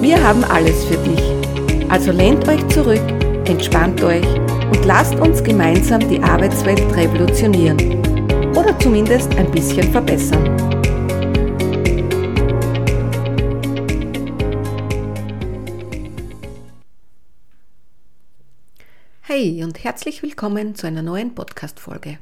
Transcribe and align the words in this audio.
Wir 0.00 0.22
haben 0.24 0.42
alles 0.44 0.82
für 0.86 0.96
dich. 0.96 1.90
Also 1.90 2.10
lehnt 2.10 2.48
euch 2.48 2.66
zurück, 2.68 3.06
entspannt 3.46 4.02
euch 4.02 4.24
und 4.24 4.86
lasst 4.86 5.14
uns 5.16 5.44
gemeinsam 5.44 6.00
die 6.08 6.22
Arbeitswelt 6.22 6.80
revolutionieren. 6.96 7.76
Oder 8.56 8.78
zumindest 8.78 9.34
ein 9.34 9.50
bisschen 9.50 9.92
verbessern. 9.92 10.56
Hey 19.20 19.62
und 19.62 19.84
herzlich 19.84 20.22
willkommen 20.22 20.74
zu 20.74 20.86
einer 20.86 21.02
neuen 21.02 21.34
Podcast-Folge. 21.34 22.18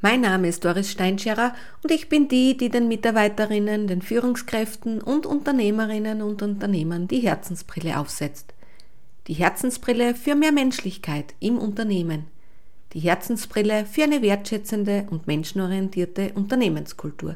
Mein 0.00 0.20
Name 0.20 0.46
ist 0.46 0.64
Doris 0.64 0.92
Steinscherer 0.92 1.56
und 1.82 1.90
ich 1.90 2.08
bin 2.08 2.28
die, 2.28 2.56
die 2.56 2.68
den 2.68 2.86
Mitarbeiterinnen, 2.86 3.88
den 3.88 4.00
Führungskräften 4.00 5.02
und 5.02 5.26
Unternehmerinnen 5.26 6.22
und 6.22 6.40
Unternehmern 6.40 7.08
die 7.08 7.18
Herzensbrille 7.18 7.98
aufsetzt. 7.98 8.54
Die 9.26 9.34
Herzensbrille 9.34 10.14
für 10.14 10.36
mehr 10.36 10.52
Menschlichkeit 10.52 11.34
im 11.40 11.58
Unternehmen. 11.58 12.26
Die 12.92 13.00
Herzensbrille 13.00 13.86
für 13.86 14.04
eine 14.04 14.22
wertschätzende 14.22 15.08
und 15.10 15.26
menschenorientierte 15.26 16.30
Unternehmenskultur. 16.34 17.34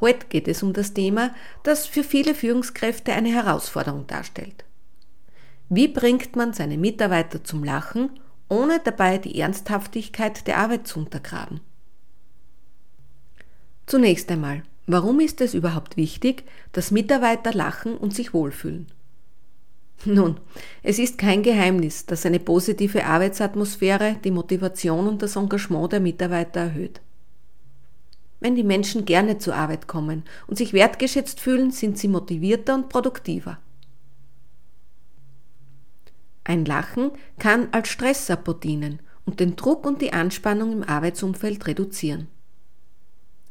Heute 0.00 0.26
geht 0.28 0.46
es 0.46 0.62
um 0.62 0.72
das 0.72 0.94
Thema, 0.94 1.34
das 1.64 1.86
für 1.86 2.04
viele 2.04 2.32
Führungskräfte 2.32 3.12
eine 3.12 3.30
Herausforderung 3.30 4.06
darstellt. 4.06 4.64
Wie 5.68 5.88
bringt 5.88 6.36
man 6.36 6.52
seine 6.52 6.78
Mitarbeiter 6.78 7.42
zum 7.42 7.64
Lachen 7.64 8.10
ohne 8.54 8.80
dabei 8.82 9.18
die 9.18 9.38
Ernsthaftigkeit 9.40 10.46
der 10.46 10.58
Arbeit 10.58 10.86
zu 10.86 11.00
untergraben. 11.00 11.60
Zunächst 13.86 14.30
einmal, 14.30 14.62
warum 14.86 15.20
ist 15.20 15.40
es 15.40 15.54
überhaupt 15.54 15.96
wichtig, 15.96 16.44
dass 16.72 16.90
Mitarbeiter 16.90 17.52
lachen 17.52 17.96
und 17.96 18.14
sich 18.14 18.32
wohlfühlen? 18.32 18.86
Nun, 20.06 20.38
es 20.82 20.98
ist 20.98 21.18
kein 21.18 21.42
Geheimnis, 21.42 22.06
dass 22.06 22.26
eine 22.26 22.40
positive 22.40 23.06
Arbeitsatmosphäre 23.06 24.16
die 24.22 24.30
Motivation 24.30 25.06
und 25.06 25.22
das 25.22 25.36
Engagement 25.36 25.92
der 25.92 26.00
Mitarbeiter 26.00 26.60
erhöht. 26.60 27.00
Wenn 28.40 28.56
die 28.56 28.64
Menschen 28.64 29.06
gerne 29.06 29.38
zur 29.38 29.54
Arbeit 29.54 29.86
kommen 29.86 30.24
und 30.46 30.58
sich 30.58 30.74
wertgeschätzt 30.74 31.40
fühlen, 31.40 31.70
sind 31.70 31.98
sie 31.98 32.08
motivierter 32.08 32.74
und 32.74 32.90
produktiver. 32.90 33.58
Ein 36.44 36.66
Lachen 36.66 37.10
kann 37.38 37.68
als 37.72 37.88
Stressabbau 37.88 38.52
dienen 38.52 39.00
und 39.24 39.40
den 39.40 39.56
Druck 39.56 39.86
und 39.86 40.02
die 40.02 40.12
Anspannung 40.12 40.72
im 40.72 40.82
Arbeitsumfeld 40.82 41.66
reduzieren. 41.66 42.28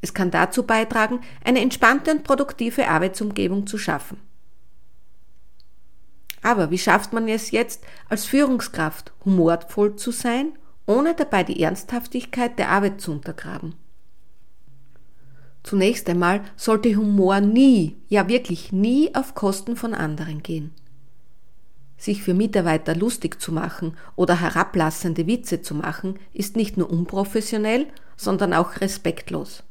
Es 0.02 0.14
kann 0.14 0.32
dazu 0.32 0.64
beitragen, 0.64 1.22
eine 1.44 1.62
entspannte 1.62 2.12
und 2.12 2.24
produktive 2.24 2.88
Arbeitsumgebung 2.88 3.66
zu 3.66 3.78
schaffen. 3.78 4.18
Aber 6.42 6.72
wie 6.72 6.78
schafft 6.78 7.14
man 7.14 7.28
es 7.30 7.52
jetzt, 7.52 7.86
als 8.10 8.26
Führungskraft 8.26 9.14
humorvoll 9.24 9.96
zu 9.96 10.12
sein, 10.12 10.52
ohne 10.86 11.16
dabei 11.16 11.44
die 11.44 11.64
Ernsthaftigkeit 11.64 12.60
der 12.60 12.70
Arbeit 12.70 13.00
zu 13.00 13.14
untergraben? 13.14 13.76
Zunächst 15.64 16.10
einmal 16.10 16.42
sollte 16.58 16.94
Humor 16.98 17.40
nie, 17.40 17.96
ja 18.10 18.28
wirklich 18.28 18.74
nie 18.74 19.16
auf 19.16 19.34
Kosten 19.34 19.78
von 19.78 19.94
anderen 19.94 20.44
gehen. 20.44 20.72
Sich 21.98 22.24
für 22.24 22.34
Mitarbeiter 22.34 22.96
lustig 22.96 23.42
zu 23.42 23.52
machen 23.52 23.96
oder 24.16 24.40
herablassende 24.42 25.28
Witze 25.28 25.62
zu 25.62 25.76
machen, 25.76 26.20
ist 26.34 26.56
nicht 26.56 26.78
nur 26.78 26.90
unprofessionell, 26.90 27.88
sondern 28.18 28.54
auch 28.54 28.82
respektlos. 28.82 29.64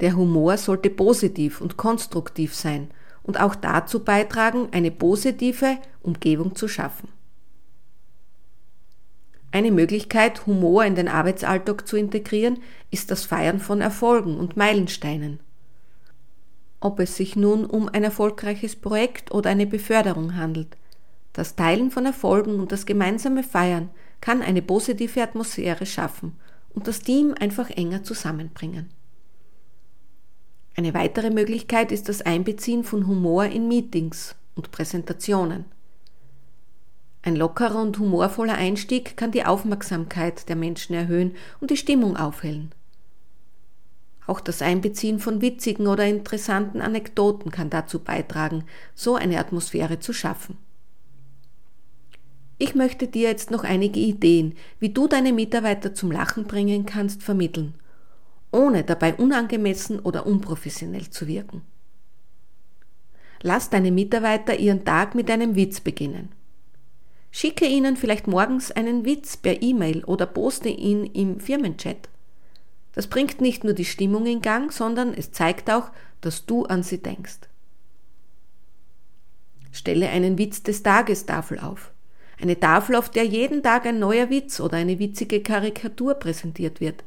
Der 0.00 0.16
Humor 0.16 0.56
sollte 0.56 0.90
positiv 0.90 1.60
und 1.60 1.76
konstruktiv 1.76 2.54
sein 2.54 2.90
und 3.22 3.38
auch 3.40 3.54
dazu 3.54 4.02
beitragen, 4.02 4.68
eine 4.72 4.90
positive 4.90 5.78
Umgebung 6.02 6.54
zu 6.54 6.68
schaffen. 6.68 7.08
Eine 9.52 9.72
Möglichkeit, 9.72 10.46
Humor 10.46 10.84
in 10.84 10.94
den 10.94 11.08
Arbeitsalltag 11.08 11.86
zu 11.86 11.96
integrieren, 11.96 12.60
ist 12.90 13.10
das 13.10 13.24
Feiern 13.24 13.58
von 13.58 13.80
Erfolgen 13.80 14.38
und 14.38 14.56
Meilensteinen. 14.56 15.40
Ob 16.80 16.98
es 16.98 17.16
sich 17.16 17.36
nun 17.36 17.66
um 17.66 17.88
ein 17.88 18.02
erfolgreiches 18.02 18.74
Projekt 18.74 19.32
oder 19.32 19.50
eine 19.50 19.66
Beförderung 19.66 20.36
handelt. 20.36 20.76
Das 21.32 21.54
Teilen 21.54 21.90
von 21.90 22.06
Erfolgen 22.06 22.58
und 22.58 22.72
das 22.72 22.86
gemeinsame 22.86 23.42
Feiern 23.42 23.90
kann 24.20 24.42
eine 24.42 24.62
positive 24.62 25.22
Atmosphäre 25.22 25.86
schaffen 25.86 26.36
und 26.74 26.88
das 26.88 27.00
Team 27.00 27.34
einfach 27.38 27.70
enger 27.70 28.02
zusammenbringen. 28.02 28.90
Eine 30.76 30.94
weitere 30.94 31.30
Möglichkeit 31.30 31.92
ist 31.92 32.08
das 32.08 32.22
Einbeziehen 32.22 32.84
von 32.84 33.06
Humor 33.06 33.44
in 33.44 33.68
Meetings 33.68 34.34
und 34.54 34.70
Präsentationen. 34.70 35.66
Ein 37.22 37.36
lockerer 37.36 37.82
und 37.82 37.98
humorvoller 37.98 38.54
Einstieg 38.54 39.16
kann 39.16 39.30
die 39.30 39.44
Aufmerksamkeit 39.44 40.48
der 40.48 40.56
Menschen 40.56 40.94
erhöhen 40.94 41.36
und 41.60 41.70
die 41.70 41.76
Stimmung 41.76 42.16
aufhellen. 42.16 42.72
Auch 44.30 44.38
das 44.38 44.62
Einbeziehen 44.62 45.18
von 45.18 45.42
witzigen 45.42 45.88
oder 45.88 46.06
interessanten 46.06 46.80
Anekdoten 46.80 47.50
kann 47.50 47.68
dazu 47.68 47.98
beitragen, 47.98 48.62
so 48.94 49.16
eine 49.16 49.40
Atmosphäre 49.40 49.98
zu 49.98 50.12
schaffen. 50.12 50.56
Ich 52.56 52.76
möchte 52.76 53.08
dir 53.08 53.28
jetzt 53.28 53.50
noch 53.50 53.64
einige 53.64 53.98
Ideen, 53.98 54.54
wie 54.78 54.90
du 54.90 55.08
deine 55.08 55.32
Mitarbeiter 55.32 55.94
zum 55.94 56.12
Lachen 56.12 56.44
bringen 56.44 56.86
kannst, 56.86 57.24
vermitteln, 57.24 57.74
ohne 58.52 58.84
dabei 58.84 59.14
unangemessen 59.14 59.98
oder 59.98 60.28
unprofessionell 60.28 61.10
zu 61.10 61.26
wirken. 61.26 61.62
Lass 63.42 63.68
deine 63.68 63.90
Mitarbeiter 63.90 64.56
ihren 64.56 64.84
Tag 64.84 65.16
mit 65.16 65.28
einem 65.28 65.56
Witz 65.56 65.80
beginnen. 65.80 66.28
Schicke 67.32 67.66
ihnen 67.66 67.96
vielleicht 67.96 68.28
morgens 68.28 68.70
einen 68.70 69.04
Witz 69.04 69.36
per 69.36 69.60
E-Mail 69.60 70.04
oder 70.04 70.26
poste 70.26 70.68
ihn 70.68 71.04
im 71.06 71.40
Firmenchat. 71.40 72.08
Das 72.92 73.06
bringt 73.06 73.40
nicht 73.40 73.64
nur 73.64 73.72
die 73.72 73.84
Stimmung 73.84 74.26
in 74.26 74.42
Gang, 74.42 74.72
sondern 74.72 75.14
es 75.14 75.32
zeigt 75.32 75.70
auch, 75.70 75.90
dass 76.20 76.46
du 76.46 76.64
an 76.64 76.82
sie 76.82 76.98
denkst. 76.98 77.40
Stelle 79.72 80.08
einen 80.08 80.38
Witz 80.38 80.62
des 80.62 80.82
Tages 80.82 81.26
Tafel 81.26 81.58
auf. 81.60 81.92
Eine 82.40 82.58
Tafel, 82.58 82.96
auf 82.96 83.10
der 83.10 83.24
jeden 83.24 83.62
Tag 83.62 83.86
ein 83.86 83.98
neuer 83.98 84.30
Witz 84.30 84.60
oder 84.60 84.78
eine 84.78 84.98
witzige 84.98 85.42
Karikatur 85.42 86.14
präsentiert 86.14 86.80
wird. 86.80 87.04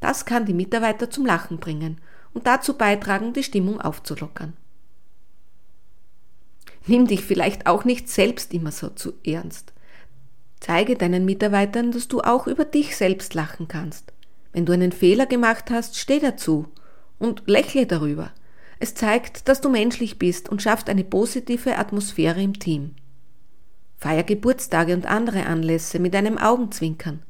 Das 0.00 0.26
kann 0.26 0.44
die 0.44 0.54
Mitarbeiter 0.54 1.08
zum 1.08 1.24
Lachen 1.24 1.58
bringen 1.58 1.98
und 2.34 2.46
dazu 2.46 2.74
beitragen, 2.74 3.32
die 3.32 3.44
Stimmung 3.44 3.80
aufzulockern. 3.80 4.52
Nimm 6.86 7.06
dich 7.06 7.24
vielleicht 7.24 7.66
auch 7.66 7.84
nicht 7.84 8.08
selbst 8.08 8.52
immer 8.52 8.72
so 8.72 8.90
zu 8.90 9.14
ernst. 9.24 9.72
Zeige 10.60 10.96
deinen 10.96 11.24
Mitarbeitern, 11.24 11.92
dass 11.92 12.08
du 12.08 12.20
auch 12.20 12.46
über 12.46 12.64
dich 12.64 12.96
selbst 12.96 13.34
lachen 13.34 13.68
kannst. 13.68 14.12
Wenn 14.56 14.64
du 14.64 14.72
einen 14.72 14.90
Fehler 14.90 15.26
gemacht 15.26 15.70
hast, 15.70 15.98
steh 15.98 16.18
dazu 16.18 16.64
und 17.18 17.42
lächle 17.44 17.84
darüber. 17.84 18.30
Es 18.78 18.94
zeigt, 18.94 19.50
dass 19.50 19.60
du 19.60 19.68
menschlich 19.68 20.18
bist 20.18 20.48
und 20.48 20.62
schafft 20.62 20.88
eine 20.88 21.04
positive 21.04 21.76
Atmosphäre 21.76 22.42
im 22.42 22.58
Team. 22.58 22.94
Feier 23.98 24.22
Geburtstage 24.22 24.94
und 24.94 25.04
andere 25.04 25.44
Anlässe 25.44 25.98
mit 25.98 26.16
einem 26.16 26.38
Augenzwinkern. 26.38 27.22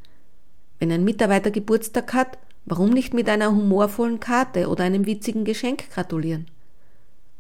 Wenn 0.79 0.93
ein 0.93 1.03
Mitarbeiter 1.03 1.51
Geburtstag 1.51 2.15
hat, 2.15 2.39
warum 2.65 2.91
nicht 2.91 3.13
mit 3.13 3.29
einer 3.29 3.51
humorvollen 3.51 4.21
Karte 4.21 4.69
oder 4.69 4.85
einem 4.85 5.05
witzigen 5.05 5.45
Geschenk 5.45 5.91
gratulieren? 5.91 6.47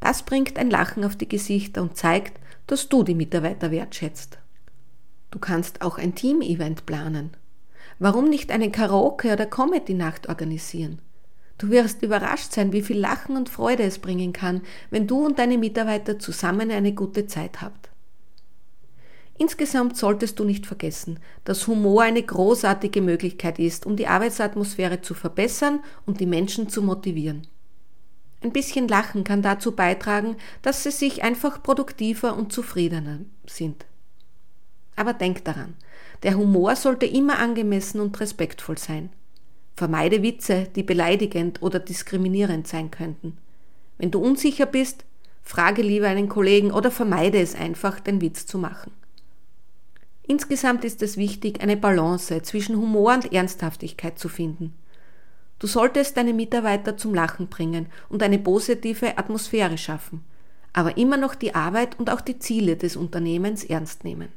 Das 0.00 0.24
bringt 0.24 0.58
ein 0.58 0.68
Lachen 0.68 1.04
auf 1.04 1.14
die 1.14 1.28
Gesichter 1.28 1.80
und 1.80 1.96
zeigt, 1.96 2.40
dass 2.66 2.88
du 2.88 3.04
die 3.04 3.14
Mitarbeiter 3.14 3.70
wertschätzt. 3.70 4.38
Du 5.30 5.38
kannst 5.38 5.82
auch 5.82 5.96
ein 5.96 6.16
Team-Event 6.16 6.86
planen. 6.86 7.36
Warum 7.98 8.28
nicht 8.28 8.50
eine 8.50 8.70
Karaoke- 8.70 9.32
oder 9.32 9.46
Comedy-Nacht 9.46 10.28
organisieren? 10.28 11.00
Du 11.58 11.70
wirst 11.70 12.02
überrascht 12.02 12.52
sein, 12.52 12.72
wie 12.72 12.82
viel 12.82 12.98
Lachen 12.98 13.36
und 13.36 13.48
Freude 13.48 13.84
es 13.84 13.98
bringen 13.98 14.34
kann, 14.34 14.60
wenn 14.90 15.06
du 15.06 15.24
und 15.24 15.38
deine 15.38 15.56
Mitarbeiter 15.56 16.18
zusammen 16.18 16.70
eine 16.70 16.92
gute 16.92 17.26
Zeit 17.26 17.62
habt. 17.62 17.88
Insgesamt 19.38 19.96
solltest 19.96 20.38
du 20.38 20.44
nicht 20.44 20.66
vergessen, 20.66 21.18
dass 21.44 21.66
Humor 21.66 22.02
eine 22.02 22.22
großartige 22.22 23.02
Möglichkeit 23.02 23.58
ist, 23.58 23.86
um 23.86 23.96
die 23.96 24.06
Arbeitsatmosphäre 24.06 25.02
zu 25.02 25.14
verbessern 25.14 25.80
und 26.04 26.20
die 26.20 26.26
Menschen 26.26 26.68
zu 26.68 26.82
motivieren. 26.82 27.46
Ein 28.42 28.52
bisschen 28.52 28.88
Lachen 28.88 29.24
kann 29.24 29.42
dazu 29.42 29.72
beitragen, 29.72 30.36
dass 30.62 30.82
sie 30.82 30.90
sich 30.90 31.22
einfach 31.22 31.62
produktiver 31.62 32.36
und 32.36 32.52
zufriedener 32.52 33.20
sind. 33.46 33.86
Aber 34.94 35.12
denk 35.12 35.44
daran, 35.44 35.74
der 36.22 36.36
Humor 36.36 36.76
sollte 36.76 37.06
immer 37.06 37.38
angemessen 37.38 38.00
und 38.00 38.18
respektvoll 38.20 38.78
sein. 38.78 39.10
Vermeide 39.76 40.22
Witze, 40.22 40.68
die 40.74 40.82
beleidigend 40.82 41.62
oder 41.62 41.78
diskriminierend 41.78 42.66
sein 42.66 42.90
könnten. 42.90 43.36
Wenn 43.98 44.10
du 44.10 44.20
unsicher 44.20 44.66
bist, 44.66 45.04
frage 45.42 45.82
lieber 45.82 46.08
einen 46.08 46.28
Kollegen 46.28 46.72
oder 46.72 46.90
vermeide 46.90 47.38
es 47.38 47.54
einfach, 47.54 48.00
den 48.00 48.20
Witz 48.20 48.46
zu 48.46 48.58
machen. 48.58 48.92
Insgesamt 50.26 50.84
ist 50.84 51.02
es 51.02 51.16
wichtig, 51.16 51.62
eine 51.62 51.76
Balance 51.76 52.42
zwischen 52.42 52.76
Humor 52.76 53.14
und 53.14 53.32
Ernsthaftigkeit 53.32 54.18
zu 54.18 54.28
finden. 54.28 54.74
Du 55.58 55.66
solltest 55.66 56.16
deine 56.16 56.34
Mitarbeiter 56.34 56.96
zum 56.96 57.14
Lachen 57.14 57.46
bringen 57.48 57.86
und 58.08 58.22
eine 58.22 58.38
positive 58.38 59.16
Atmosphäre 59.18 59.78
schaffen, 59.78 60.24
aber 60.72 60.96
immer 60.96 61.16
noch 61.16 61.34
die 61.34 61.54
Arbeit 61.54 61.98
und 61.98 62.10
auch 62.10 62.20
die 62.20 62.38
Ziele 62.38 62.76
des 62.76 62.96
Unternehmens 62.96 63.64
ernst 63.64 64.04
nehmen. 64.04 64.28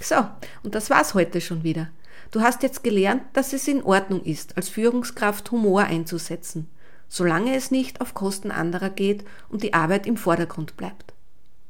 So, 0.00 0.16
und 0.62 0.74
das 0.74 0.90
war's 0.90 1.14
heute 1.14 1.40
schon 1.40 1.64
wieder. 1.64 1.88
Du 2.30 2.40
hast 2.40 2.62
jetzt 2.62 2.84
gelernt, 2.84 3.22
dass 3.32 3.52
es 3.52 3.66
in 3.68 3.82
Ordnung 3.82 4.22
ist, 4.22 4.56
als 4.56 4.68
Führungskraft 4.68 5.50
Humor 5.50 5.82
einzusetzen, 5.82 6.68
solange 7.08 7.54
es 7.54 7.70
nicht 7.70 8.00
auf 8.00 8.14
Kosten 8.14 8.50
anderer 8.50 8.90
geht 8.90 9.24
und 9.48 9.62
die 9.62 9.74
Arbeit 9.74 10.06
im 10.06 10.16
Vordergrund 10.16 10.76
bleibt. 10.76 11.14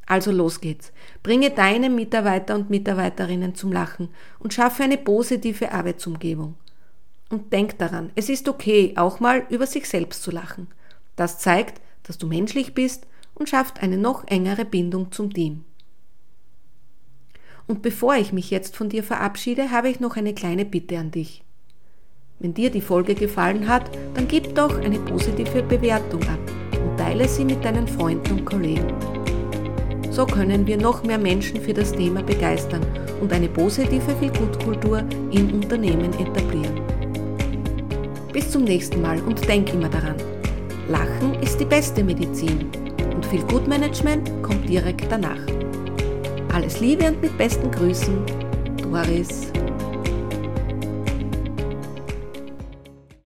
Also 0.05 0.33
los 0.33 0.61
geht's. 0.61 0.93
Bringe 1.23 1.51
deine 1.51 1.91
Mitarbeiter 1.91 2.55
und 2.55 2.71
Mitarbeiterinnen 2.71 3.55
zum 3.55 3.73
Lachen 3.73 4.09
und 4.39 4.55
schaffe 4.55 4.83
eine 4.83 4.97
positive 4.97 5.71
Arbeitsumgebung. 5.71 6.55
Und 7.29 7.53
denk 7.53 7.79
daran, 7.79 8.11
es 8.15 8.31
ist 8.31 8.49
okay, 8.49 8.95
auch 8.97 9.21
mal 9.21 9.47
über 9.51 9.67
sich 9.67 9.87
selbst 9.87 10.23
zu 10.23 10.31
lachen. 10.31 10.67
Das 11.15 11.39
zeigt, 11.39 11.83
dass 12.05 12.17
du 12.17 12.27
menschlich 12.27 12.75
bist 12.75 13.07
und 13.35 13.51
schafft 13.51 13.83
eine 13.83 13.99
noch 13.99 14.27
engere 14.27 14.65
Bindung 14.65 15.13
zum 15.13 15.33
Team. 15.33 15.65
Und 17.69 17.83
bevor 17.83 18.17
ich 18.17 18.33
mich 18.33 18.51
jetzt 18.51 18.77
von 18.77 18.89
dir 18.89 19.05
verabschiede, 19.05 19.71
habe 19.71 19.91
ich 19.91 20.01
noch 20.01 20.17
eine 20.17 20.33
kleine 20.33 20.65
Bitte 20.65 20.99
an 20.99 21.11
dich. 21.11 21.45
Wenn 22.39 22.55
dir 22.55 22.71
die 22.71 22.81
Folge 22.81 23.15
gefallen 23.15 23.69
hat, 23.69 23.91
dann 24.15 24.27
gib 24.27 24.55
doch 24.55 24.79
eine 24.79 24.99
positive 24.99 25.63
Bewertung 25.63 26.23
ab 26.23 26.39
und 26.73 26.97
teile 26.97 27.29
sie 27.29 27.45
mit 27.45 27.63
deinen 27.63 27.87
Freunden 27.87 28.39
und 28.39 28.45
Kollegen. 28.47 28.95
So 30.11 30.25
können 30.25 30.67
wir 30.67 30.79
noch 30.79 31.05
mehr 31.05 31.19
Menschen 31.19 31.61
für 31.61 31.75
das 31.75 31.93
Thema 31.93 32.23
begeistern 32.23 32.87
und 33.21 33.33
eine 33.33 33.49
positive 33.49 34.17
Feelgood-Kultur 34.19 35.05
im 35.31 35.53
Unternehmen 35.53 36.13
etablieren. 36.15 36.81
Bis 38.33 38.51
zum 38.51 38.65
nächsten 38.65 39.03
Mal 39.03 39.21
und 39.21 39.47
denk 39.47 39.75
immer 39.75 39.91
daran, 39.91 40.17
Lachen 40.89 41.35
ist 41.43 41.59
die 41.59 41.67
beste 41.67 42.03
Medizin 42.03 42.71
und 43.15 43.27
Feelgood-Management 43.27 44.43
kommt 44.43 44.67
direkt 44.69 45.05
danach. 45.11 45.58
Alles 46.59 46.81
Liebe 46.81 47.07
und 47.07 47.23
mit 47.23 47.39
besten 47.39 47.71
Grüßen, 47.71 48.19
Doris. 48.83 49.53